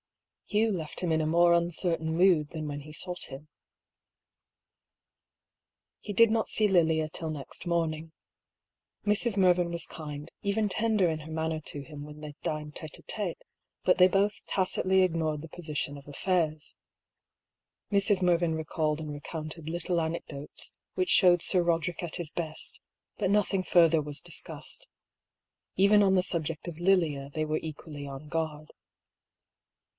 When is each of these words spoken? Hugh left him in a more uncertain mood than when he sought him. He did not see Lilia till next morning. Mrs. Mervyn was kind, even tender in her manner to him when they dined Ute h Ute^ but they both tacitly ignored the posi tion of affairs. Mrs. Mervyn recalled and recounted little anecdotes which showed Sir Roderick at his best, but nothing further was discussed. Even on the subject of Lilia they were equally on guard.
Hugh 0.47 0.71
left 0.71 0.99
him 0.99 1.11
in 1.13 1.21
a 1.21 1.27
more 1.27 1.53
uncertain 1.53 2.17
mood 2.17 2.49
than 2.49 2.67
when 2.67 2.81
he 2.81 2.91
sought 2.91 3.25
him. 3.25 3.47
He 6.01 6.11
did 6.11 6.29
not 6.31 6.49
see 6.49 6.67
Lilia 6.67 7.07
till 7.07 7.29
next 7.29 7.65
morning. 7.67 8.11
Mrs. 9.05 9.37
Mervyn 9.37 9.71
was 9.71 9.85
kind, 9.85 10.29
even 10.41 10.67
tender 10.67 11.07
in 11.07 11.19
her 11.19 11.31
manner 11.31 11.61
to 11.67 11.83
him 11.83 12.03
when 12.03 12.19
they 12.19 12.33
dined 12.41 12.77
Ute 12.81 12.83
h 12.95 13.15
Ute^ 13.17 13.41
but 13.85 13.97
they 13.97 14.07
both 14.09 14.43
tacitly 14.45 15.03
ignored 15.03 15.41
the 15.43 15.47
posi 15.47 15.77
tion 15.77 15.97
of 15.97 16.07
affairs. 16.07 16.75
Mrs. 17.89 18.21
Mervyn 18.21 18.55
recalled 18.55 18.99
and 18.99 19.13
recounted 19.13 19.69
little 19.69 20.01
anecdotes 20.01 20.73
which 20.95 21.09
showed 21.09 21.41
Sir 21.41 21.61
Roderick 21.61 22.01
at 22.03 22.17
his 22.17 22.31
best, 22.31 22.81
but 23.17 23.29
nothing 23.29 23.63
further 23.63 24.01
was 24.01 24.19
discussed. 24.19 24.87
Even 25.75 26.03
on 26.03 26.15
the 26.15 26.23
subject 26.23 26.67
of 26.67 26.79
Lilia 26.79 27.29
they 27.33 27.45
were 27.45 27.59
equally 27.61 28.07
on 28.07 28.27
guard. 28.27 28.71